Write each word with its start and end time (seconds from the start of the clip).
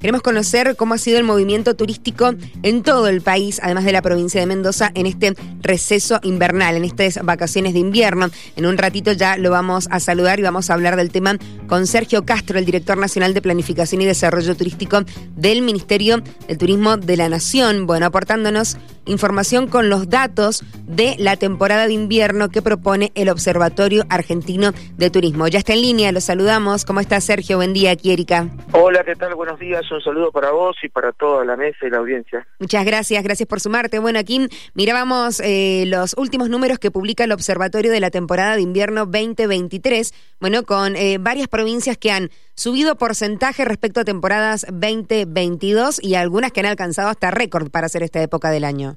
Queremos 0.00 0.22
conocer 0.22 0.76
cómo 0.76 0.94
ha 0.94 0.98
sido 0.98 1.18
el 1.18 1.24
movimiento 1.24 1.76
turístico 1.76 2.34
en 2.62 2.82
todo 2.82 3.06
el 3.08 3.20
país, 3.20 3.60
además 3.62 3.84
de 3.84 3.92
la 3.92 4.00
provincia 4.00 4.40
de 4.40 4.46
Mendoza, 4.46 4.90
en 4.94 5.04
este 5.04 5.34
receso 5.60 6.20
invernal, 6.22 6.74
en 6.76 6.84
estas 6.84 7.22
vacaciones 7.22 7.74
de 7.74 7.80
invierno. 7.80 8.30
En 8.56 8.64
un 8.64 8.78
ratito 8.78 9.12
ya 9.12 9.36
lo 9.36 9.50
vamos 9.50 9.88
a 9.90 10.00
saludar 10.00 10.38
y 10.38 10.42
vamos 10.42 10.70
a 10.70 10.74
hablar 10.74 10.96
del 10.96 11.10
tema 11.10 11.36
con 11.66 11.86
Sergio 11.86 12.24
Castro, 12.24 12.58
el 12.58 12.64
director 12.64 12.96
nacional 12.96 13.34
de 13.34 13.42
Planificación 13.42 14.00
y 14.00 14.06
Desarrollo 14.06 14.56
Turístico 14.56 15.02
del 15.36 15.60
Ministerio 15.60 16.22
del 16.48 16.56
Turismo 16.56 16.96
de 16.96 17.18
la 17.18 17.28
Nación. 17.28 17.86
Bueno, 17.86 18.06
aportándonos 18.06 18.78
información 19.06 19.66
con 19.66 19.88
los 19.88 20.08
datos 20.08 20.62
de 20.86 21.16
la 21.18 21.36
temporada 21.36 21.86
de 21.86 21.92
invierno 21.92 22.48
que 22.48 22.62
propone 22.62 23.12
el 23.14 23.28
Observatorio 23.28 24.04
Argentino 24.08 24.72
de 24.96 25.10
Turismo. 25.10 25.48
Ya 25.48 25.58
está 25.58 25.72
en 25.72 25.82
línea, 25.82 26.12
lo 26.12 26.20
saludamos. 26.20 26.84
¿Cómo 26.84 27.00
está 27.00 27.20
Sergio? 27.20 27.56
Buen 27.56 27.72
día, 27.72 27.92
aquí 27.92 28.12
Erika. 28.12 28.48
Hola, 28.72 29.04
¿qué 29.04 29.14
tal? 29.14 29.34
Buenos 29.34 29.58
días. 29.58 29.90
Un 29.90 30.00
saludo 30.00 30.30
para 30.32 30.50
vos 30.50 30.76
y 30.82 30.88
para 30.88 31.12
toda 31.12 31.44
la 31.44 31.56
mesa 31.56 31.86
y 31.86 31.90
la 31.90 31.98
audiencia. 31.98 32.46
Muchas 32.58 32.84
gracias, 32.84 33.22
gracias 33.22 33.48
por 33.48 33.60
sumarte. 33.60 33.98
Bueno, 33.98 34.18
aquí 34.18 34.48
mirábamos 34.74 35.40
eh, 35.40 35.84
los 35.86 36.14
últimos 36.16 36.48
números 36.48 36.78
que 36.78 36.90
publica 36.90 37.24
el 37.24 37.32
Observatorio 37.32 37.90
de 37.90 38.00
la 38.00 38.10
temporada 38.10 38.56
de 38.56 38.62
invierno 38.62 39.06
2023, 39.06 40.14
bueno, 40.40 40.64
con 40.64 40.96
eh, 40.96 41.18
varias 41.18 41.48
provincias 41.48 41.96
que 41.96 42.10
han 42.10 42.30
subido 42.54 42.96
porcentaje 42.96 43.64
respecto 43.64 44.00
a 44.00 44.04
temporadas 44.04 44.66
2022 44.70 46.02
y 46.02 46.14
algunas 46.14 46.52
que 46.52 46.60
han 46.60 46.66
alcanzado 46.66 47.08
hasta 47.08 47.30
récord 47.30 47.70
para 47.70 47.86
hacer 47.86 48.02
esta 48.02 48.22
época 48.22 48.50
del 48.50 48.64
año. 48.64 48.96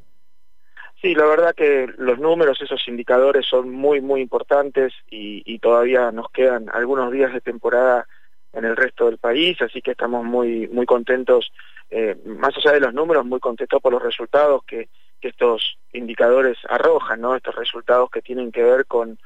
Sí, 1.04 1.14
la 1.16 1.26
verdad 1.26 1.54
que 1.54 1.86
los 1.98 2.18
números, 2.18 2.62
esos 2.62 2.88
indicadores 2.88 3.46
son 3.46 3.70
muy, 3.70 4.00
muy 4.00 4.22
importantes 4.22 4.94
y, 5.10 5.60
todavía 5.60 6.14
nos 6.14 6.30
quedan 6.32 6.70
algunos 6.70 7.12
días 7.12 7.34
de 7.34 7.42
temporada 7.42 8.08
en 8.54 8.64
el 8.64 8.78
resto 8.78 9.08
del 9.08 9.18
país, 9.18 9.62
así 9.62 9.82
que 9.82 9.92
estamos 9.92 10.24
muy, 10.24 10.70
muy 10.70 10.86
contentos, 10.86 11.52
eh, 11.90 12.16
más 12.26 12.56
allá 12.56 12.72
de 12.72 12.80
los 12.80 12.94
números, 12.94 13.26
muy 13.26 13.42
contentos 13.42 13.82
por 13.82 13.92
los 13.92 14.02
resultados 14.02 14.64
que, 14.64 14.88
estos 15.22 15.78
indicadores 15.94 16.58
arrojan. 16.68 17.24
Estos 17.34 17.56
resultados 17.56 18.10
que 18.10 18.22
tienen 18.22 18.52
que 18.52 18.62
ver 18.62 18.86
con 18.86 19.18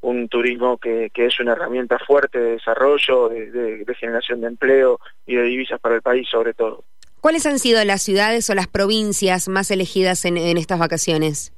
un 0.00 0.28
turismo 0.28 0.78
que, 0.78 1.10
es 1.12 1.40
una 1.40 1.52
herramienta 1.52 1.98
fuerte 1.98 2.38
de 2.38 2.52
desarrollo, 2.52 3.28
de 3.28 3.96
generación 3.98 4.40
de 4.40 4.46
empleo 4.46 5.00
y 5.26 5.34
de 5.34 5.42
divisas 5.42 5.80
para 5.80 5.96
el 5.96 6.02
país 6.02 6.28
sobre 6.28 6.54
todo. 6.54 6.84
¿Cuáles 7.20 7.44
han 7.44 7.58
sido 7.58 7.84
las 7.84 8.02
ciudades 8.02 8.48
o 8.48 8.54
las 8.54 8.66
provincias 8.66 9.48
más 9.48 9.70
elegidas 9.70 10.24
en, 10.24 10.36
estas 10.38 10.78
vacaciones? 10.78 11.52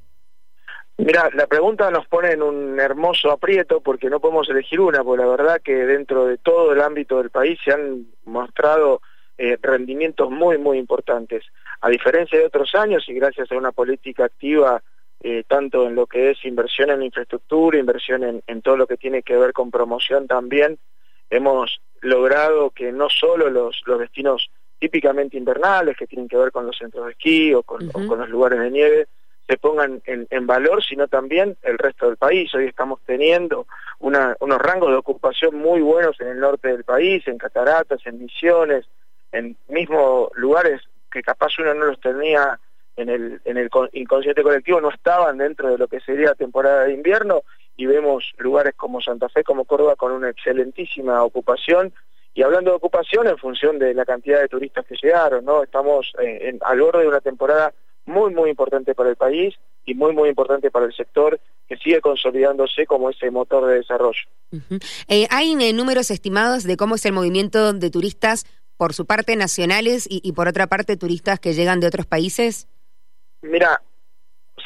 Mira, 0.97 1.29
la 1.33 1.47
pregunta 1.47 1.89
nos 1.89 2.05
pone 2.07 2.31
en 2.31 2.43
un 2.43 2.79
hermoso 2.79 3.31
aprieto 3.31 3.81
porque 3.81 4.09
no 4.09 4.19
podemos 4.19 4.49
elegir 4.49 4.81
una, 4.81 5.03
porque 5.03 5.23
la 5.23 5.29
verdad 5.29 5.61
que 5.63 5.73
dentro 5.73 6.25
de 6.25 6.37
todo 6.37 6.73
el 6.73 6.81
ámbito 6.81 7.17
del 7.17 7.29
país 7.29 7.57
se 7.63 7.71
han 7.71 8.07
mostrado 8.25 9.01
eh, 9.37 9.57
rendimientos 9.61 10.29
muy, 10.29 10.57
muy 10.57 10.77
importantes. 10.77 11.45
A 11.81 11.89
diferencia 11.89 12.37
de 12.37 12.45
otros 12.45 12.75
años 12.75 13.05
y 13.07 13.13
gracias 13.13 13.51
a 13.51 13.55
una 13.55 13.71
política 13.71 14.25
activa 14.25 14.83
eh, 15.21 15.45
tanto 15.47 15.87
en 15.87 15.95
lo 15.95 16.05
que 16.05 16.31
es 16.31 16.43
inversión 16.43 16.89
en 16.89 17.01
infraestructura, 17.01 17.79
inversión 17.79 18.23
en, 18.25 18.43
en, 18.47 18.61
todo 18.61 18.75
lo 18.75 18.85
que 18.85 18.97
tiene 18.97 19.23
que 19.23 19.37
ver 19.37 19.53
con 19.53 19.71
promoción 19.71 20.27
también, 20.27 20.77
hemos 21.29 21.79
logrado 22.01 22.71
que 22.71 22.91
no 22.91 23.09
solo 23.09 23.49
los, 23.49 23.81
los 23.85 23.99
destinos 23.99 24.51
típicamente 24.83 25.37
invernales 25.37 25.95
que 25.95 26.07
tienen 26.07 26.27
que 26.27 26.35
ver 26.35 26.51
con 26.51 26.65
los 26.65 26.77
centros 26.77 27.05
de 27.05 27.11
esquí 27.11 27.53
o 27.53 27.63
con, 27.63 27.89
los 27.93 28.29
lugares 28.29 28.59
de 28.59 28.69
nieve 28.69 29.07
se 29.47 29.55
pongan 29.55 30.01
en, 30.05 30.45
valor, 30.45 30.83
sino 30.83 31.07
también 31.07 31.55
el 31.63 31.77
resto 31.77 32.07
del 32.07 32.17
país. 32.17 32.53
Hoy 32.53 32.65
estamos 32.65 32.99
teniendo 33.05 33.65
unos 33.99 34.59
rangos 34.59 34.89
de 34.89 34.97
ocupación 34.97 35.55
muy 35.55 35.79
buenos 35.79 36.19
en 36.19 36.27
el 36.27 36.39
norte 36.41 36.67
del 36.67 36.83
país, 36.83 37.25
en 37.29 37.37
cataratas, 37.37 38.05
en 38.05 38.19
misiones, 38.19 38.85
en 39.31 39.55
mismos 39.69 40.31
lugares 40.35 40.81
que 41.09 41.21
capaz 41.21 41.57
uno 41.59 41.73
no 41.73 41.85
los 41.85 42.01
tenía 42.01 42.59
en 42.97 43.07
el, 43.07 43.41
en 43.45 43.55
el 43.55 43.69
inconsciente 43.93 44.43
colectivo, 44.43 44.81
no 44.81 44.89
estaban 44.89 45.37
dentro 45.37 45.69
de 45.69 45.77
lo 45.77 45.87
que 45.87 46.01
sería 46.01 46.35
temporada 46.35 46.83
de 46.83 46.93
invierno, 46.93 47.43
y 47.77 47.85
vemos 47.85 48.33
lugares 48.37 48.73
como 48.75 48.99
Santa 48.99 49.29
Fe, 49.29 49.45
como 49.45 49.63
Córdoba, 49.63 49.95
con 49.95 50.11
una 50.11 50.29
excelentísima 50.29 51.23
ocupación, 51.23 51.93
y 52.33 52.41
hablando 52.41 52.71
de 52.71 52.77
ocupación, 52.77 53.27
en 53.27 53.37
función 53.37 53.77
de 53.77 53.93
la 53.93 54.05
cantidad 54.05 54.41
de 54.41 54.47
turistas 54.47 54.85
que 54.85 54.95
llegaron, 55.01 55.45
¿no? 55.45 55.63
Estamos 55.63 56.11
eh, 56.19 56.49
en, 56.49 56.59
al 56.61 56.79
borde 56.81 57.01
de 57.01 57.07
una 57.07 57.21
temporada 57.21 57.73
muy, 58.05 58.33
muy 58.33 58.49
importante 58.49 58.95
para 58.95 59.09
el 59.09 59.15
país 59.15 59.55
y 59.85 59.93
muy, 59.93 60.13
muy 60.13 60.29
importante 60.29 60.71
para 60.71 60.85
el 60.85 60.93
sector 60.93 61.39
que 61.67 61.77
sigue 61.77 62.01
consolidándose 62.01 62.85
como 62.85 63.09
ese 63.09 63.29
motor 63.29 63.67
de 63.67 63.75
desarrollo. 63.75 64.21
Eh, 65.07 65.27
¿Hay 65.29 65.53
eh, 65.53 65.73
números 65.73 66.09
estimados 66.09 66.63
de 66.63 66.75
cómo 66.75 66.95
es 66.95 67.05
el 67.05 67.13
movimiento 67.13 67.71
de 67.73 67.89
turistas, 67.89 68.45
por 68.77 68.93
su 68.93 69.05
parte 69.05 69.35
nacionales 69.35 70.07
y, 70.09 70.33
por 70.33 70.47
otra 70.47 70.67
parte 70.67 70.97
turistas 70.97 71.39
que 71.39 71.53
llegan 71.53 71.79
de 71.79 71.87
otros 71.87 72.07
países? 72.07 72.67
Mira, 73.43 73.81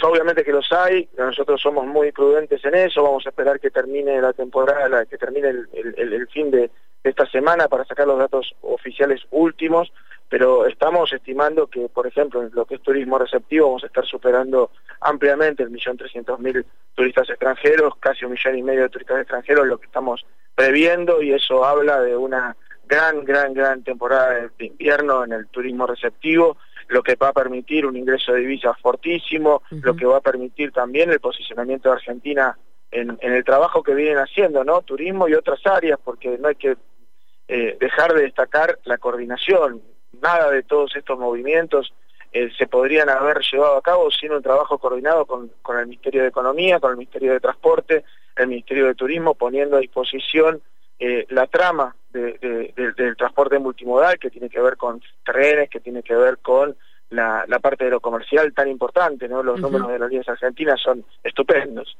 obviamente 0.01 0.43
que 0.43 0.53
los 0.53 0.71
hay, 0.71 1.09
nosotros 1.17 1.61
somos 1.61 1.85
muy 1.85 2.13
prudentes 2.13 2.63
en 2.63 2.73
eso, 2.75 3.03
vamos 3.03 3.25
a 3.25 3.29
esperar 3.29 3.59
que 3.59 3.69
termine 3.69 4.19
la 4.21 4.31
temporada, 4.31 5.05
que 5.05 5.17
termine 5.17 5.49
el 5.49 6.27
fin 6.31 6.49
de, 6.49 6.71
esta 7.09 7.25
semana 7.27 7.67
para 7.67 7.85
sacar 7.85 8.07
los 8.07 8.19
datos 8.19 8.55
oficiales 8.61 9.21
últimos, 9.31 9.91
pero 10.29 10.65
estamos 10.65 11.11
estimando 11.13 11.67
que, 11.67 11.87
por 11.89 12.05
ejemplo, 12.07 12.41
en 12.41 12.51
lo 12.53 12.65
que 12.65 12.75
es 12.75 12.81
turismo 12.81 13.17
receptivo 13.17 13.67
vamos 13.67 13.83
a 13.83 13.87
estar 13.87 14.05
superando 14.05 14.71
ampliamente 15.01 15.63
el 15.63 15.69
millón 15.69 15.97
trescientos 15.97 16.39
mil 16.39 16.65
turistas 16.95 17.29
extranjeros, 17.29 17.93
casi 17.99 18.25
un 18.25 18.31
millón 18.31 18.57
y 18.57 18.63
medio 18.63 18.81
de 18.83 18.89
turistas 18.89 19.21
extranjeros, 19.21 19.67
lo 19.67 19.79
que 19.79 19.85
estamos 19.85 20.25
previendo 20.55 21.21
y 21.21 21.33
eso 21.33 21.63
habla 21.63 22.01
de 22.01 22.17
una 22.17 22.57
gran, 22.87 23.23
gran, 23.23 23.53
gran 23.53 23.83
temporada 23.83 24.49
de 24.57 24.65
invierno 24.65 25.23
en 25.23 25.33
el 25.33 25.47
turismo 25.47 25.85
receptivo, 25.85 26.57
lo 26.87 27.03
que 27.03 27.15
va 27.15 27.29
a 27.29 27.33
permitir 27.33 27.85
un 27.85 27.97
ingreso 27.97 28.33
de 28.33 28.39
divisas 28.39 28.77
fortísimo, 28.81 29.61
lo 29.69 29.95
que 29.95 30.05
va 30.05 30.17
a 30.17 30.21
permitir 30.21 30.71
también 30.71 31.11
el 31.11 31.19
posicionamiento 31.19 31.89
de 31.89 31.95
Argentina 31.95 32.57
en, 32.91 33.17
en, 33.21 33.33
el 33.33 33.43
trabajo 33.43 33.83
que 33.83 33.93
vienen 33.93 34.17
haciendo, 34.17 34.63
¿no? 34.63 34.81
Turismo 34.81 35.27
y 35.27 35.33
otras 35.33 35.59
áreas, 35.65 35.99
porque 36.01 36.37
no 36.37 36.47
hay 36.47 36.55
que 36.55 36.77
eh, 37.47 37.77
dejar 37.79 38.13
de 38.13 38.23
destacar 38.23 38.79
la 38.85 38.97
coordinación. 38.97 39.81
Nada 40.21 40.51
de 40.51 40.63
todos 40.63 40.95
estos 40.95 41.17
movimientos 41.17 41.93
eh, 42.33 42.49
se 42.57 42.67
podrían 42.67 43.09
haber 43.09 43.39
llevado 43.39 43.77
a 43.77 43.81
cabo 43.81 44.11
sin 44.11 44.31
un 44.31 44.41
trabajo 44.41 44.77
coordinado 44.77 45.25
con, 45.25 45.51
con, 45.61 45.79
el 45.79 45.87
Ministerio 45.87 46.23
de 46.23 46.29
Economía, 46.29 46.79
con 46.79 46.91
el 46.91 46.97
Ministerio 46.97 47.33
de 47.33 47.39
Transporte, 47.39 48.03
el 48.35 48.47
Ministerio 48.47 48.87
de 48.87 48.95
Turismo, 48.95 49.33
poniendo 49.35 49.77
a 49.77 49.79
disposición 49.79 50.61
eh, 50.99 51.25
la 51.29 51.45
trama 51.47 51.95
del 52.11 53.15
transporte 53.15 53.59
multimodal 53.59 54.17
que 54.17 54.31
tiene 54.31 54.49
que 54.49 54.59
ver 54.59 54.77
con 54.77 54.99
trenes, 55.23 55.69
que 55.69 55.79
tiene 55.79 56.01
que 56.01 56.15
ver 56.15 56.39
con 56.39 56.75
la, 57.11 57.45
parte 57.61 57.85
de 57.85 57.91
lo 57.91 57.99
comercial 57.99 58.51
tan 58.53 58.67
importante, 58.67 59.27
¿no? 59.27 59.43
Los 59.43 59.59
números 59.59 59.89
de 59.89 59.99
las 59.99 60.09
líneas 60.09 60.27
argentinas 60.29 60.81
son 60.81 61.05
estupendos. 61.23 61.95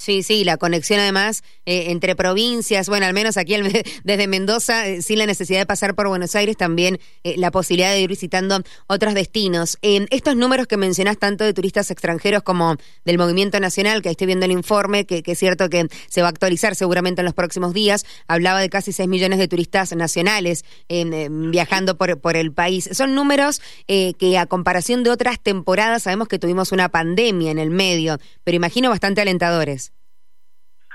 Sí, 0.00 0.22
sí, 0.22 0.44
la 0.44 0.56
conexión 0.56 0.98
además 0.98 1.44
eh, 1.66 1.90
entre 1.90 2.16
provincias, 2.16 2.88
bueno, 2.88 3.04
al 3.04 3.12
menos 3.12 3.36
aquí 3.36 3.54
desde 4.02 4.26
Mendoza, 4.28 4.88
eh, 4.88 5.02
sin 5.02 5.18
la 5.18 5.26
necesidad 5.26 5.58
de 5.58 5.66
pasar 5.66 5.94
por 5.94 6.08
Buenos 6.08 6.34
Aires, 6.34 6.56
también 6.56 6.98
eh, 7.22 7.34
la 7.36 7.50
posibilidad 7.50 7.92
de 7.92 8.00
ir 8.00 8.08
visitando 8.08 8.62
otros 8.86 9.12
destinos. 9.12 9.76
estos 9.82 10.36
números 10.36 10.68
que 10.68 10.78
mencionás 10.78 11.18
tanto 11.18 11.44
de 11.44 11.52
turistas 11.52 11.90
extranjeros 11.90 12.42
como 12.42 12.76
del 13.04 13.18
movimiento 13.18 13.60
nacional, 13.60 14.00
que 14.00 14.08
estoy 14.08 14.26
viendo 14.26 14.46
el 14.46 14.52
informe, 14.52 15.04
que, 15.04 15.22
es 15.22 15.38
cierto 15.38 15.68
que 15.68 15.86
se 16.08 16.22
va 16.22 16.28
a 16.28 16.30
actualizar 16.30 16.74
seguramente 16.76 17.20
en 17.20 17.26
los 17.26 17.34
próximos 17.34 17.74
días, 17.74 18.06
hablaba 18.26 18.60
de 18.60 18.70
casi 18.70 18.92
6 18.92 19.06
millones 19.06 19.38
de 19.38 19.48
turistas 19.48 19.94
nacionales 19.94 20.64
viajando 20.88 21.98
por, 21.98 22.18
por 22.18 22.36
el 22.36 22.52
país. 22.52 22.88
Son 22.92 23.14
números 23.14 23.60
que 23.86 24.38
a 24.38 24.46
comparación 24.46 25.02
de 25.02 25.10
otras 25.10 25.38
temporadas 25.40 26.04
sabemos 26.04 26.26
que 26.26 26.38
tuvimos 26.38 26.72
una 26.72 26.88
pandemia 26.88 27.50
en 27.50 27.58
el 27.58 27.68
medio, 27.68 28.18
pero 28.44 28.56
imagino 28.56 28.88
bastante 28.88 29.20
alentadores 29.20 29.89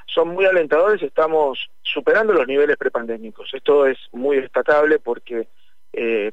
son 0.06 0.30
muy 0.30 0.46
alentadores, 0.46 1.02
estamos 1.02 1.70
superando 1.82 2.34
los 2.34 2.48
niveles 2.48 2.78
prepandémicos. 2.78 3.54
Esto 3.54 3.86
es 3.86 3.98
muy 4.12 4.40
destacable 4.40 5.00
porque 5.00 5.48
eh, 5.94 6.32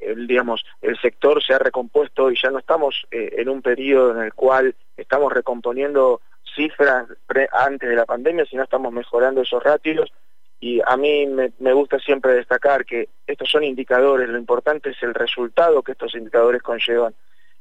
el, 0.00 0.26
digamos, 0.26 0.64
el 0.82 0.98
sector 1.00 1.42
se 1.42 1.54
ha 1.54 1.58
recompuesto 1.58 2.30
y 2.30 2.36
ya 2.40 2.50
no 2.50 2.58
estamos 2.58 3.06
eh, 3.10 3.34
en 3.38 3.48
un 3.48 3.62
periodo 3.62 4.12
en 4.12 4.22
el 4.24 4.34
cual 4.34 4.74
estamos 4.96 5.32
recomponiendo 5.32 6.20
cifras 6.54 7.06
antes 7.52 7.88
de 7.88 7.96
la 7.96 8.06
pandemia, 8.06 8.44
sino 8.46 8.62
estamos 8.62 8.92
mejorando 8.92 9.42
esos 9.42 9.62
ratios. 9.62 10.12
Y 10.60 10.80
a 10.86 10.96
mí 10.96 11.26
me, 11.26 11.52
me, 11.58 11.72
gusta 11.72 11.98
siempre 11.98 12.34
destacar 12.34 12.84
que 12.84 13.08
estos 13.26 13.50
son 13.50 13.64
indicadores, 13.64 14.28
lo 14.28 14.38
importante 14.38 14.90
es 14.90 15.02
el 15.02 15.12
resultado 15.12 15.82
que 15.82 15.92
estos 15.92 16.14
indicadores 16.14 16.62
conllevan. 16.62 17.14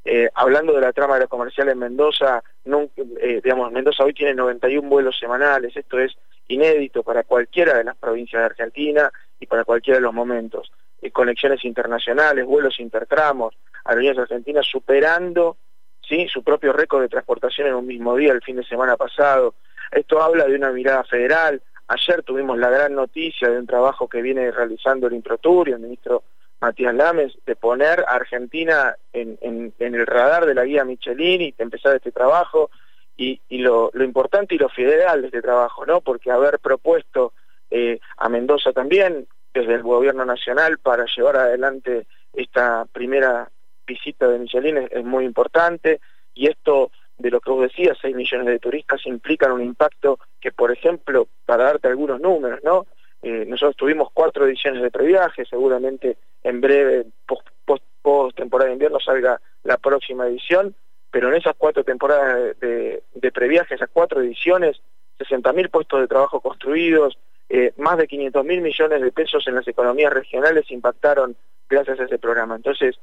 Eh, 0.05 0.29
hablando 0.35 0.73
de 0.73 0.81
la 0.81 0.91
trama 0.91 1.17
de 1.17 1.27
comercial 1.27 1.69
en 1.69 1.79
Mendoza, 1.79 2.43
eh, 2.65 3.41
digamos, 3.41 3.71
Mendoza 3.71 4.03
hoy 4.03 4.13
tiene 4.13 4.33
91 4.33 4.89
vuelos 4.89 5.17
semanales, 5.17 5.75
esto 5.75 5.97
es 5.97 6.13
inédito 6.49 7.03
para 7.03 7.23
cualquiera 7.23 7.77
de 7.77 7.85
las 7.85 7.95
provincias 7.95 8.41
de 8.41 8.45
Argentina 8.45 9.11
y 9.39 9.45
para 9.45 9.63
cualquiera 9.63 9.99
de 9.99 10.03
los 10.03 10.13
momentos. 10.13 10.71
Eh, 11.01 11.11
conexiones 11.11 11.63
internacionales, 11.63 12.45
vuelos 12.45 12.79
intertramos, 12.79 13.55
aerolíneas 13.85 14.17
argentinas 14.17 14.65
superando 14.65 15.57
¿sí? 16.01 16.27
su 16.27 16.43
propio 16.43 16.73
récord 16.73 17.01
de 17.01 17.09
transportación 17.09 17.67
en 17.67 17.75
un 17.75 17.87
mismo 17.87 18.15
día 18.15 18.33
el 18.33 18.41
fin 18.41 18.57
de 18.57 18.65
semana 18.65 18.97
pasado. 18.97 19.55
Esto 19.91 20.21
habla 20.21 20.45
de 20.45 20.55
una 20.55 20.71
mirada 20.71 21.03
federal. 21.05 21.61
Ayer 21.87 22.23
tuvimos 22.23 22.57
la 22.57 22.69
gran 22.69 22.95
noticia 22.95 23.49
de 23.49 23.59
un 23.59 23.67
trabajo 23.67 24.07
que 24.09 24.21
viene 24.21 24.51
realizando 24.51 25.07
el 25.07 25.13
Improtur 25.13 25.69
el 25.69 25.79
ministro 25.79 26.23
Matías 26.63 26.95
Lames, 26.95 27.33
de 27.45 27.57
poner 27.57 28.05
a 28.07 28.13
Argentina 28.13 28.95
en, 29.11 29.73
el 29.77 30.07
radar 30.07 30.45
de 30.45 30.55
la 30.55 30.63
guía 30.63 30.85
Michelin 30.85 31.41
y 31.41 31.51
de 31.51 31.61
empezar 31.61 31.93
este 31.93 32.13
trabajo, 32.13 32.71
y, 33.17 33.41
lo, 33.49 33.91
importante 33.95 34.55
y 34.55 34.57
lo 34.57 34.69
federal 34.69 35.21
de 35.21 35.27
este 35.27 35.41
trabajo, 35.41 35.85
¿no? 35.85 35.99
Porque 35.99 36.31
haber 36.31 36.59
propuesto 36.59 37.33
eh, 37.69 37.99
a 38.15 38.29
Mendoza 38.29 38.71
también, 38.71 39.27
desde 39.53 39.73
el 39.73 39.83
gobierno 39.83 40.23
nacional, 40.23 40.77
para 40.77 41.05
llevar 41.05 41.35
adelante 41.35 42.07
esta 42.31 42.85
primera 42.93 43.49
visita 43.85 44.29
de 44.29 44.39
Michelin 44.39 44.87
es, 44.89 45.03
muy 45.03 45.25
importante, 45.25 45.99
y 46.33 46.47
esto 46.47 46.91
de 47.17 47.29
lo 47.29 47.41
que 47.41 47.51
vos 47.51 47.63
decías, 47.63 47.97
6 48.01 48.15
millones 48.15 48.47
de 48.47 48.59
turistas 48.59 49.05
implican 49.05 49.51
un 49.51 49.61
impacto 49.61 50.17
que, 50.39 50.53
por 50.53 50.71
ejemplo, 50.71 51.27
para 51.45 51.65
darte 51.65 51.89
algunos 51.89 52.21
números, 52.21 52.61
¿no? 52.63 52.85
Eh, 53.23 53.45
nosotros 53.47 53.75
tuvimos 53.75 54.09
cuatro 54.13 54.45
ediciones 54.45 54.81
de 54.81 54.91
previaje, 54.91 55.45
seguramente 55.45 56.17
en 56.43 56.61
breve, 56.61 57.05
post, 57.25 58.35
temporada 58.35 58.67
de 58.67 58.73
invierno, 58.73 58.99
salga 58.99 59.39
la 59.63 59.77
próxima 59.77 60.27
edición, 60.27 60.75
pero 61.09 61.29
en 61.29 61.35
esas 61.35 61.55
cuatro 61.57 61.83
temporadas 61.83 62.59
de, 62.59 63.03
de 63.13 63.31
previaje, 63.31 63.75
esas 63.75 63.89
cuatro 63.91 64.21
ediciones, 64.21 64.81
60.000 65.19 65.71
puestos 65.71 66.01
de 66.01 66.07
trabajo 66.07 66.41
construidos, 66.41 67.17
eh, 67.49 67.73
más 67.77 67.97
de 67.97 68.07
500 68.07 68.45
mil 68.45 68.61
millones 68.61 69.01
de 69.01 69.11
pesos 69.11 69.47
en 69.47 69.55
las 69.55 69.67
economías 69.67 70.11
regionales 70.11 70.71
impactaron 70.71 71.35
gracias 71.69 71.99
a 71.99 72.05
ese 72.05 72.17
programa. 72.17 72.55
Entonces, 72.55 72.95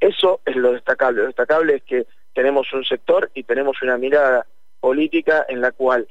eso 0.00 0.40
es 0.44 0.56
lo 0.56 0.72
destacable. 0.72 1.20
Lo 1.20 1.26
destacable 1.26 1.76
es 1.76 1.82
que 1.84 2.06
tenemos 2.32 2.72
un 2.72 2.84
sector 2.84 3.30
y 3.34 3.44
tenemos 3.44 3.80
una 3.82 3.96
mirada 3.96 4.46
política 4.80 5.46
en 5.48 5.60
la 5.60 5.72
cual 5.72 6.08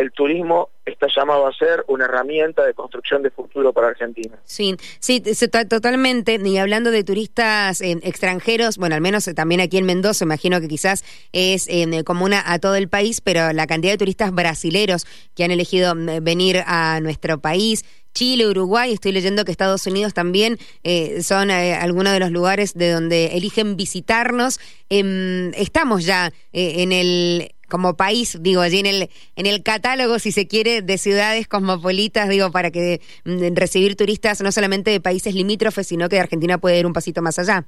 el 0.00 0.12
turismo 0.12 0.70
está 0.86 1.08
llamado 1.14 1.46
a 1.46 1.52
ser 1.52 1.84
una 1.86 2.06
herramienta 2.06 2.64
de 2.64 2.72
construcción 2.72 3.22
de 3.22 3.30
futuro 3.30 3.74
para 3.74 3.88
Argentina. 3.88 4.38
Sí, 4.44 4.74
sí, 4.98 5.20
totalmente. 5.20 6.40
Y 6.42 6.56
hablando 6.56 6.90
de 6.90 7.04
turistas 7.04 7.82
eh, 7.82 7.98
extranjeros, 8.02 8.78
bueno, 8.78 8.94
al 8.94 9.02
menos 9.02 9.28
también 9.36 9.60
aquí 9.60 9.76
en 9.76 9.84
Mendoza, 9.84 10.24
imagino 10.24 10.58
que 10.60 10.68
quizás 10.68 11.04
es 11.32 11.66
eh, 11.68 12.02
común 12.04 12.32
a, 12.32 12.58
todo 12.60 12.76
el 12.76 12.88
país, 12.88 13.20
pero 13.20 13.52
la 13.52 13.66
cantidad 13.66 13.92
de 13.92 13.98
turistas 13.98 14.32
brasileros 14.32 15.06
que 15.34 15.44
han 15.44 15.50
elegido 15.50 15.94
mm, 15.94 16.24
venir 16.24 16.62
a 16.66 17.00
nuestro 17.00 17.38
país. 17.38 17.84
Chile, 18.14 18.48
Uruguay, 18.48 18.92
estoy 18.92 19.12
leyendo 19.12 19.44
que 19.44 19.52
Estados 19.52 19.86
Unidos 19.86 20.14
también 20.14 20.56
eh, 20.82 21.22
son 21.22 21.50
algunos 21.50 22.14
de 22.14 22.20
los 22.20 22.32
lugares 22.32 22.72
de 22.74 22.90
donde 22.90 23.36
eligen 23.36 23.76
visitarnos. 23.76 24.58
Em, 24.88 25.52
estamos 25.54 26.06
ya 26.06 26.32
en 26.52 26.90
el 26.90 27.52
como 27.70 27.96
país, 27.96 28.36
digo, 28.42 28.60
allí 28.60 28.80
en 28.80 28.86
el, 28.86 29.08
en 29.36 29.46
el 29.46 29.62
catálogo, 29.62 30.18
si 30.18 30.32
se 30.32 30.46
quiere, 30.46 30.82
de 30.82 30.98
ciudades 30.98 31.48
cosmopolitas, 31.48 32.28
digo, 32.28 32.50
para 32.50 32.70
que 32.70 33.00
mm, 33.24 33.54
recibir 33.54 33.96
turistas 33.96 34.42
no 34.42 34.52
solamente 34.52 34.90
de 34.90 35.00
países 35.00 35.34
limítrofes, 35.34 35.86
sino 35.86 36.10
que 36.10 36.20
Argentina 36.20 36.58
puede 36.58 36.78
ir 36.78 36.86
un 36.86 36.92
pasito 36.92 37.22
más 37.22 37.38
allá. 37.38 37.64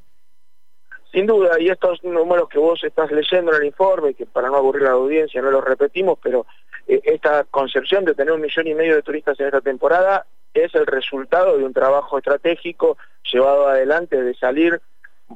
Sin 1.12 1.26
duda, 1.26 1.60
y 1.60 1.68
estos 1.68 2.02
números 2.04 2.48
que 2.48 2.58
vos 2.58 2.82
estás 2.84 3.10
leyendo 3.10 3.52
en 3.52 3.62
el 3.62 3.66
informe, 3.68 4.14
que 4.14 4.26
para 4.26 4.48
no 4.48 4.56
aburrir 4.56 4.84
a 4.84 4.90
la 4.90 4.92
audiencia 4.92 5.42
no 5.42 5.50
los 5.50 5.64
repetimos, 5.64 6.18
pero 6.22 6.46
eh, 6.86 7.00
esta 7.04 7.44
concepción 7.44 8.04
de 8.04 8.14
tener 8.14 8.32
un 8.32 8.40
millón 8.40 8.66
y 8.66 8.74
medio 8.74 8.96
de 8.96 9.02
turistas 9.02 9.38
en 9.38 9.46
esta 9.46 9.60
temporada 9.60 10.26
es 10.54 10.74
el 10.74 10.86
resultado 10.86 11.56
de 11.56 11.64
un 11.64 11.72
trabajo 11.72 12.18
estratégico 12.18 12.96
llevado 13.30 13.68
adelante 13.68 14.22
de 14.22 14.34
salir 14.34 14.80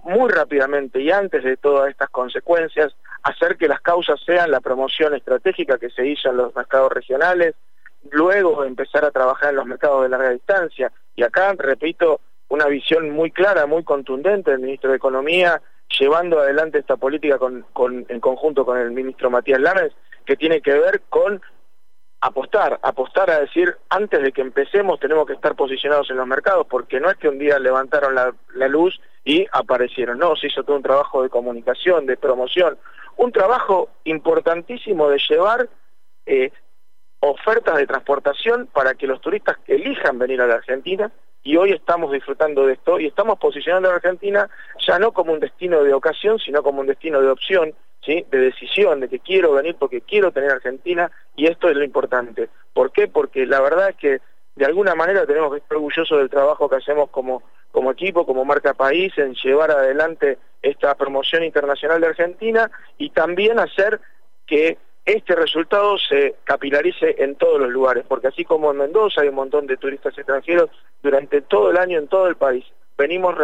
muy 0.05 0.31
rápidamente 0.31 1.01
y 1.01 1.11
antes 1.11 1.43
de 1.45 1.57
todas 1.57 1.91
estas 1.91 2.11
consecuencias, 2.11 2.95
hacer 3.23 3.57
que 3.57 3.69
las 3.69 3.81
causas 3.81 4.21
sean 4.25 4.51
la 4.51 4.61
promoción 4.61 5.15
estratégica 5.15 5.79
que 5.79 5.91
se 5.91 6.07
hizo 6.07 6.31
en 6.31 6.37
los 6.37 6.55
mercados 6.55 6.93
regionales, 6.93 7.55
luego 8.11 8.65
empezar 8.65 9.05
a 9.05 9.11
trabajar 9.11 9.51
en 9.51 9.57
los 9.57 9.67
mercados 9.67 10.03
de 10.03 10.09
larga 10.09 10.31
distancia. 10.31 10.93
Y 11.17 11.23
acá, 11.23 11.55
repito, 11.59 12.21
una 12.49 12.67
visión 12.67 13.11
muy 13.11 13.31
clara, 13.31 13.67
muy 13.67 13.83
contundente 13.83 14.51
del 14.51 14.61
ministro 14.61 14.91
de 14.91 14.97
Economía, 14.97 15.61
llevando 15.99 16.39
adelante 16.39 16.79
esta 16.79 16.97
política 16.97 17.39
en 17.41 18.21
conjunto 18.21 18.65
con 18.65 18.79
el 18.79 18.91
ministro 18.91 19.31
Matías 19.31 19.61
Lames, 19.61 19.93
que 20.25 20.37
tiene 20.37 20.61
que 20.61 20.75
ver 20.75 21.03
con 21.09 21.41
apostar, 22.26 22.81
apostar 22.82 23.31
a 23.31 23.40
decir, 23.40 23.76
antes 23.88 24.20
de 24.20 24.32
que 24.32 24.40
empecemos 24.40 24.99
tenemos 24.99 25.26
que 25.26 25.34
estar 25.34 25.55
posicionados 25.55 26.11
en 26.11 26.17
los 26.17 26.26
mercados, 26.26 26.67
porque 26.69 26.99
no 26.99 27.08
es 27.08 27.17
que 27.17 27.28
un 27.28 27.38
día 27.38 27.58
levantaron 27.58 28.14
la, 28.14 28.34
luz 28.69 29.00
y 29.25 29.46
aparecieron, 29.52 30.19
no, 30.19 30.34
se 30.34 30.49
hizo 30.49 30.64
todo 30.64 30.76
un 30.76 30.82
trabajo 30.82 31.23
de 31.23 31.28
comunicación, 31.28 32.05
de 32.06 32.17
promoción, 32.17 32.78
un 33.17 33.31
trabajo 33.31 33.90
importantísimo 34.05 35.08
de 35.08 35.20
llevar 35.28 35.69
eh, 36.26 36.50
ofertas 37.20 37.76
de 37.76 37.87
transportación 37.87 38.69
para 38.73 38.94
que 38.94 39.06
los 39.06 39.20
turistas 39.20 39.56
elijan 39.67 40.19
venir 40.19 40.40
a 40.40 40.49
la 40.49 40.55
Argentina 40.55 41.11
y 41.44 41.56
hoy 41.56 41.73
estamos 41.73 42.11
disfrutando 42.11 42.67
de 42.67 42.73
esto 42.73 42.99
y 42.99 43.06
estamos 43.06 43.38
posicionando 43.38 43.88
a 43.88 43.93
la 43.93 43.96
Argentina 43.96 44.50
ya 44.84 44.99
no 44.99 45.12
como 45.12 45.32
un 45.32 45.38
destino 45.38 45.84
de 45.84 45.94
ocasión, 45.94 46.40
sino 46.40 46.62
como 46.64 46.81
un 46.81 46.88
destino 46.88 47.20
de 47.20 47.31
opción, 47.31 47.73
de 48.07 48.39
decisión, 48.39 49.01
de 49.01 49.09
que 49.09 49.19
quiero 49.19 49.53
venir 49.53 49.77
porque 49.79 50.01
quiero 50.01 50.31
tener 50.31 50.51
Argentina 50.51 51.11
y 51.35 51.47
esto 51.47 51.69
es 51.69 51.77
lo 51.77 51.85
importante. 51.85 52.49
¿Por 52.73 52.93
qué? 52.93 53.09
Porque 53.09 53.47
la 53.47 53.61
verdad 53.61 53.91
es 53.91 53.97
que 53.97 54.21
de 54.55 54.65
alguna 54.65 54.95
manera 54.95 55.27
tenemos 55.27 55.53
que 55.53 55.59
estar 55.59 55.77
orgullosos 55.77 56.19
del 56.19 56.31
trabajo 56.31 56.69
que 56.69 56.77
hacemos 56.77 57.11
como, 57.11 57.43
como 57.73 57.91
equipo, 57.91 58.25
como 58.25 58.45
marca 58.45 58.75
país, 58.75 59.13
en 59.19 59.35
llevar 59.35 59.71
adelante 59.71 60.39
esta 60.63 60.95
promoción 60.95 61.45
internacional 61.45 62.01
de 62.01 62.07
Argentina 62.09 62.71
y 62.97 63.11
también 63.11 63.59
hacer 63.59 64.01
que 64.47 64.79
este 65.05 65.35
resultado 65.37 65.99
se 65.99 66.37
capilarice 66.45 67.17
en 67.19 67.37
todos 67.37 67.61
los 67.61 67.71
lugares, 67.71 68.05
porque 68.09 68.29
así 68.29 68.45
como 68.45 68.71
en 68.71 68.79
Mendoza 68.79 69.21
hay 69.21 69.29
un 69.29 69.37
montón 69.37 69.67
de 69.67 69.77
turistas 69.77 70.17
extranjeros 70.17 70.71
durante 71.03 71.43
todo 71.43 71.71
el 71.71 71.77
año 71.77 71.99
en 71.99 72.09
todo 72.09 72.27
el 72.27 72.37
país, 72.37 72.65
venimos, 72.99 73.37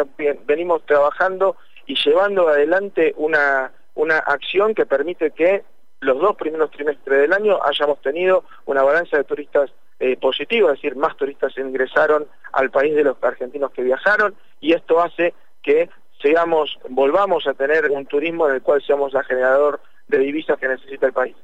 venimos 0.46 0.84
trabajando 0.86 1.56
y 1.86 1.94
llevando 1.94 2.48
adelante 2.48 3.14
una, 3.16 3.70
una 3.94 4.18
acción 4.18 4.74
que 4.74 4.86
permite 4.86 5.30
que 5.30 5.64
los 6.00 6.20
dos 6.20 6.36
primeros 6.36 6.70
trimestres 6.70 7.20
del 7.20 7.32
año 7.32 7.58
hayamos 7.62 8.00
tenido 8.00 8.44
una 8.66 8.82
balanza 8.82 9.16
de 9.16 9.24
turistas 9.24 9.70
eh, 10.00 10.16
positivo, 10.16 10.68
es 10.68 10.78
decir, 10.78 10.96
más 10.96 11.16
turistas 11.16 11.56
ingresaron 11.56 12.26
al 12.52 12.70
país 12.70 12.94
de 12.94 13.04
los 13.04 13.22
argentinos 13.22 13.70
que 13.70 13.82
viajaron 13.82 14.34
y 14.60 14.72
esto 14.72 15.00
hace 15.00 15.32
que 15.62 15.90
sigamos, 16.20 16.78
volvamos 16.88 17.46
a 17.46 17.54
tener 17.54 17.90
un 17.90 18.06
turismo 18.06 18.48
en 18.48 18.56
el 18.56 18.62
cual 18.62 18.82
seamos 18.82 19.14
el 19.14 19.22
generador 19.24 19.80
de 20.16 20.24
divisas 20.24 20.58
que 20.58 20.68
necesita 20.68 21.06
el 21.06 21.12
país. 21.12 21.36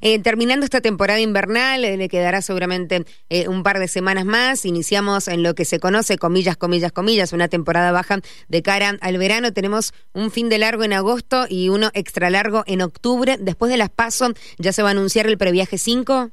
Eh, 0.00 0.22
terminando 0.22 0.64
esta 0.64 0.80
temporada 0.80 1.20
invernal, 1.20 1.84
eh, 1.84 1.96
le 1.96 2.08
quedará 2.08 2.40
seguramente 2.40 3.04
un 3.48 3.62
par 3.62 3.78
de 3.78 3.86
semanas 3.86 4.24
más. 4.24 4.64
Iniciamos 4.64 5.28
en 5.28 5.42
lo 5.42 5.54
que 5.54 5.64
se 5.64 5.78
conoce, 5.78 6.16
comillas, 6.16 6.56
comillas, 6.56 6.92
comillas, 6.92 7.32
una 7.32 7.48
temporada 7.48 7.92
baja 7.92 8.18
de 8.48 8.62
cara 8.62 8.96
al 9.00 9.18
verano. 9.18 9.52
Tenemos 9.52 9.92
un 10.14 10.30
fin 10.30 10.48
de 10.48 10.58
largo 10.58 10.84
en 10.84 10.92
agosto 10.92 11.44
y 11.48 11.68
uno 11.68 11.90
extra 11.94 12.30
largo 12.30 12.64
en 12.66 12.80
octubre. 12.82 13.36
Después 13.38 13.70
de 13.70 13.78
las 13.78 13.90
PASO, 13.90 14.28
¿ya 14.58 14.72
se 14.72 14.82
va 14.82 14.88
a 14.88 14.92
anunciar 14.92 15.26
el 15.26 15.38
previaje 15.38 15.78
5? 15.78 16.30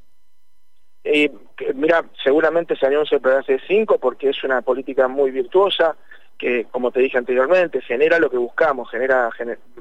Eh, 1.09 1.31
mira, 1.75 2.03
seguramente 2.23 2.75
se 2.75 2.85
anuncia 2.85 3.15
el 3.15 3.21
previaje 3.21 3.59
5 3.67 3.97
porque 3.97 4.29
es 4.29 4.43
una 4.43 4.61
política 4.61 5.07
muy 5.07 5.31
virtuosa 5.31 5.95
que, 6.37 6.65
como 6.65 6.91
te 6.91 6.99
dije 6.99 7.17
anteriormente, 7.17 7.81
genera 7.81 8.19
lo 8.19 8.29
que 8.29 8.37
buscamos, 8.37 8.89
genera, 8.89 9.29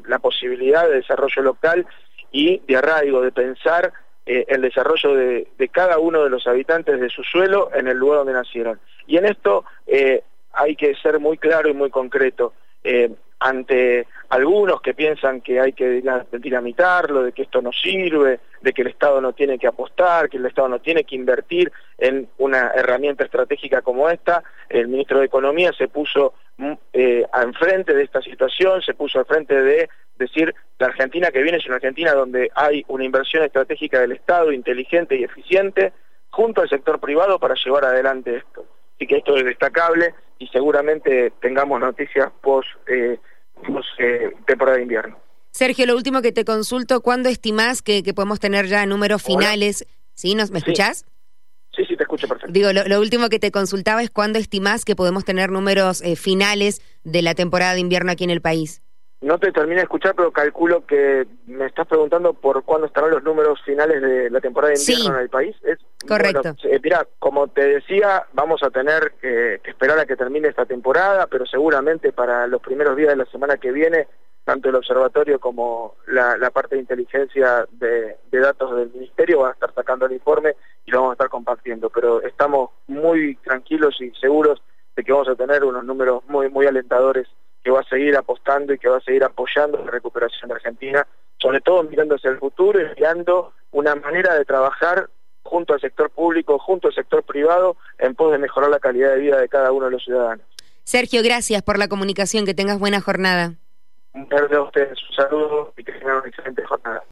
la 0.07 0.19
posibilidad 0.19 0.89
de 0.89 0.97
desarrollo 0.97 1.43
local 1.43 1.87
y 2.33 2.61
de 2.67 2.77
arraigo, 2.77 3.21
de 3.21 3.33
pensar 3.33 3.93
eh, 4.25 4.45
el 4.49 4.63
desarrollo 4.63 5.15
de, 5.15 5.47
cada 5.71 5.99
uno 5.99 6.25
de 6.25 6.31
los 6.31 6.47
habitantes 6.47 7.01
de 7.01 7.11
su 7.11 7.23
suelo 7.23 7.71
en 7.75 7.89
el 7.89 7.97
lugar 7.97 8.19
donde 8.19 8.33
nacieron. 8.33 8.81
Y 9.07 9.19
en 9.19 9.27
esto 9.27 9.65
eh, 9.87 10.23
hay 10.53 10.75
que 10.75 10.95
ser 10.97 11.21
muy 11.21 11.39
claro 11.39 11.69
y 11.69 11.75
muy 11.75 11.91
concreto. 11.91 12.55
Eh, 12.83 13.11
ante 13.39 14.07
algunos 14.29 14.81
que 14.81 14.95
piensan 14.95 15.41
que 15.41 15.61
hay 15.61 15.73
que 15.73 16.03
dinamitarlo, 16.33 17.23
de 17.23 17.33
que 17.33 17.43
esto 17.43 17.63
no 17.63 17.73
sirve, 17.73 18.41
de 18.61 18.73
que 18.73 18.83
el 18.83 18.89
Estado 18.89 19.21
no 19.21 19.33
tiene 19.33 19.59
que 19.59 19.67
apostar, 19.67 20.29
que 20.29 20.39
el 20.39 20.47
Estado 20.47 20.69
no 20.69 20.81
tiene 20.81 21.05
que 21.05 21.15
invertir 21.15 21.73
en 21.99 22.29
una 22.39 22.73
herramienta 22.75 23.25
estratégica 23.25 23.83
como 23.83 24.09
esta, 24.11 24.43
el 24.69 24.89
ministro 24.89 25.21
de 25.21 25.27
Economía 25.27 25.73
se 25.73 25.89
puso 25.89 26.35
mm, 26.57 26.73
eh, 26.93 27.27
enfrente 27.43 27.95
de 27.95 28.03
esta 28.03 28.21
situación, 28.21 28.83
se 28.83 28.95
puso 28.95 29.19
al 29.19 29.27
frente 29.27 29.63
de 29.63 29.89
decir 30.19 30.55
la 30.79 30.87
Argentina 30.87 31.31
que 31.31 31.43
viene 31.43 31.59
es 31.59 31.67
una 31.67 31.77
Argentina 31.77 32.13
donde 32.13 32.51
hay 32.55 32.85
una 32.89 33.05
inversión 33.05 33.45
estratégica 33.45 34.01
del 34.01 34.13
Estado 34.13 34.53
inteligente 34.53 35.17
y 35.17 35.25
eficiente 35.25 35.93
junto 36.31 36.63
al 36.63 36.69
sector 36.69 37.01
privado 37.01 37.39
para 37.39 37.55
llevar 37.55 37.85
adelante 37.85 38.37
esto. 38.37 38.67
Así 38.95 39.07
que 39.07 39.17
esto 39.17 39.37
es 39.37 39.45
destacable 39.45 40.15
y 40.39 40.49
seguramente 40.49 41.33
tengamos 41.41 41.81
noticias 41.81 42.31
post, 42.41 42.69
eh, 42.89 43.19
eh, 43.99 44.33
temporada 44.47 44.77
de 44.77 44.83
invierno. 44.83 45.19
Sergio, 45.51 45.87
lo 45.87 45.97
último 45.97 46.21
que 46.21 46.33
te 46.33 46.45
consulto, 46.45 47.01
¿cuándo 47.01 47.29
estimás 47.29 47.81
que, 47.81 48.03
podemos 48.15 48.41
tener 48.41 48.67
ya 48.67 48.85
números 48.85 49.23
finales? 49.23 49.87
¿Sí? 50.15 50.35
¿Nos, 50.35 50.51
¿Me 50.51 50.59
escuchás? 50.59 51.07
Sí, 51.75 51.85
sí, 51.87 51.97
te 51.97 52.03
escucho 52.03 52.29
perfecto. 52.29 52.53
Digo, 52.53 52.73
lo, 52.73 53.01
último 53.01 53.29
que 53.29 53.39
te 53.39 53.51
consultaba 53.51 54.03
es 54.03 54.11
cuándo 54.11 54.39
estimás 54.39 54.85
que 54.85 54.97
podemos 54.97 55.25
tener 55.25 55.51
números 55.51 56.03
eh, 56.03 56.17
finales 56.17 56.83
de 57.05 57.23
la 57.23 57.35
temporada 57.35 57.75
de 57.75 57.81
invierno 57.81 58.13
aquí 58.13 58.25
en 58.25 58.31
el 58.31 58.41
país. 58.41 58.83
No 59.23 59.39
te 59.39 59.51
terminé 59.51 59.77
de 59.77 59.85
escuchar, 59.85 60.15
pero 60.15 60.31
calculo 60.31 60.85
que 60.85 61.27
me 61.47 61.67
estás 61.67 61.87
preguntando 61.87 62.35
por 62.35 62.63
cuándo 62.65 62.87
estarán 62.87 63.11
los 63.11 63.23
números 63.23 63.61
finales 63.65 64.03
de 64.03 64.29
la 64.31 64.41
temporada 64.41 64.75
de 64.75 64.81
invierno 64.81 65.17
en 65.17 65.23
el 65.23 65.31
país. 65.31 65.57
Es, 65.63 65.79
Correcto. 66.07 66.55
Eh, 66.65 66.79
mira, 66.83 67.07
como 67.19 67.49
te 67.49 67.65
decía, 67.65 68.27
vamos 68.35 68.63
a 68.63 68.71
tener 68.71 69.15
que, 69.21 69.61
esperar 69.65 69.99
a 69.99 70.05
que 70.05 70.17
termine 70.17 70.49
esta 70.49 70.67
temporada, 70.67 71.27
pero 71.29 71.47
seguramente 71.47 72.13
para 72.13 72.47
los 72.47 72.61
primeros 72.61 72.95
días 72.95 73.11
de 73.11 73.17
la 73.17 73.25
semana 73.27 73.57
que 73.57 73.73
viene, 73.73 74.07
tanto 74.45 74.69
el 74.69 74.75
observatorio 74.77 75.41
como 75.41 75.97
la, 76.09 76.51
parte 76.51 76.75
de 76.75 76.83
inteligencia 76.83 77.67
de, 77.71 78.19
de, 78.31 78.39
datos 78.39 78.77
del 78.77 78.91
ministerio 78.91 79.41
van 79.41 79.51
a 79.51 79.55
estar 79.55 79.75
sacando 79.75 80.07
el 80.07 80.13
informe 80.13 80.55
y 80.85 80.91
lo 80.91 80.99
vamos 80.99 81.13
a 81.13 81.15
estar 81.15 81.29
compartiendo. 81.31 81.89
Pero 81.89 82.21
estamos 82.21 82.71
muy 82.87 83.37
tranquilos 83.37 83.99
y 84.01 84.11
seguros 84.21 84.63
de 84.95 85.03
que 85.03 85.13
vamos 85.13 85.29
a 85.29 85.37
tener 85.37 85.65
unos 85.65 85.85
números 85.85 86.23
muy, 86.29 86.51
muy 86.51 86.67
alentadores 86.67 87.27
que 87.67 87.73
va 87.73 87.81
a 87.81 87.89
seguir 87.89 88.17
apostando 88.17 88.73
y 88.73 88.79
que 88.79 88.89
va 88.89 88.99
a 88.99 89.01
seguir 89.01 89.25
apoyando 89.25 89.85
la 89.85 89.91
recuperación 89.91 90.47
de 90.49 90.55
Argentina, 90.55 91.05
sobre 91.37 91.61
todo 91.61 91.83
mirando 91.83 92.15
hacia 92.15 92.31
el 92.31 92.39
futuro 92.39 92.81
y 92.81 92.85
mirando 92.95 93.55
una 93.73 93.97
manera 93.97 94.35
de 94.35 94.45
trabajar 94.45 95.11
junto 95.43 95.75
al 95.75 95.81
sector 95.81 96.09
público, 96.11 96.61
junto 96.61 96.87
al 96.87 96.95
sector 96.95 97.25
privado, 97.25 97.77
en 97.99 98.15
pos 98.15 98.31
de 98.31 98.39
mejorar 98.39 98.71
la 98.71 98.79
calidad 98.79 99.11
de 99.11 99.19
vida 99.19 99.41
de 99.41 99.49
cada 99.49 99.73
uno 99.73 99.87
de 99.87 99.91
los 99.91 100.05
ciudadanos. 100.05 100.47
Sergio, 100.85 101.25
gracias 101.25 101.61
por 101.63 101.77
la 101.77 101.89
comunicación, 101.89 102.47
que 102.47 102.55
tengas 102.55 102.79
buena 102.79 103.01
jornada. 103.01 103.55
Un 104.15 104.29
a 104.33 104.63
ustedes, 104.63 104.97
un 105.11 105.17
saludo 105.17 105.75
y 105.77 105.83
que 105.83 105.91
tengan 105.91 106.19
una 106.19 106.29
excelente 106.29 106.65
jornada. 106.65 107.03